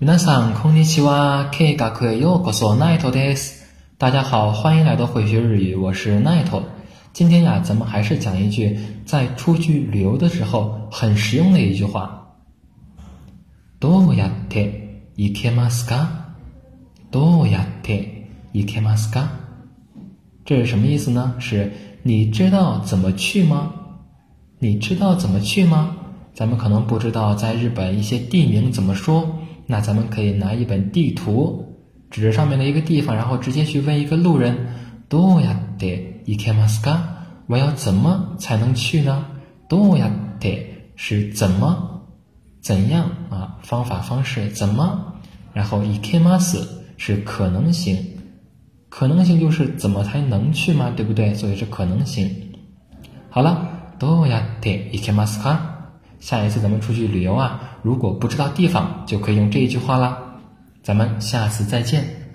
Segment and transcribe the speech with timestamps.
[0.00, 1.50] 皆さんこんにちは。
[1.52, 2.74] K 学へようこそ。
[2.74, 3.64] ナイトです。
[3.98, 6.62] 大家好，欢迎来到会学日语，我是奈头。
[7.12, 12.34] 今天呀，咱们还是讲一句在出去旅游的时候很实用的一句话。
[13.80, 16.06] どうやって行けますか？
[17.10, 19.28] どうやって行けますか？
[20.44, 21.34] 这是什么意思呢？
[21.38, 21.72] 是
[22.02, 23.72] 你知道怎么去吗？
[24.58, 25.96] 你知道怎么去吗？
[26.34, 29.38] 咱们可能不知道在日本一些地名怎么说。
[29.71, 31.63] 那咱们可以拿一本地图，
[32.09, 34.57] 指着上面的一个地方，然后直接去问一个路人
[35.07, 36.99] ：“多呀得伊克马斯卡，
[37.45, 39.27] 我要怎么才能去呢
[39.69, 40.09] ？”“多呀
[40.39, 42.01] 得是怎么、
[42.61, 43.59] 怎样啊？
[43.61, 45.13] 方法、方式怎么？
[45.53, 47.95] 然后伊克马斯是可能性，
[48.89, 50.91] 可能性就是怎么才能去吗？
[50.95, 51.35] 对不对？
[51.35, 52.27] 所以是可能性。
[53.29, 55.78] 好了，多呀得伊克马斯卡。
[56.19, 60.17] 下一次咱们出去旅游啊，如果不知道地方，就可以用这一句话啦。
[60.83, 62.28] 咱们下次再见。